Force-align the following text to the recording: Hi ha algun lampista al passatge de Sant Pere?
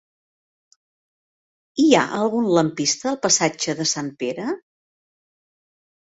Hi 1.83 1.91
ha 1.97 2.05
algun 2.19 2.47
lampista 2.59 3.09
al 3.11 3.19
passatge 3.25 3.75
de 3.81 3.87
Sant 3.91 4.09
Pere? 4.23 4.47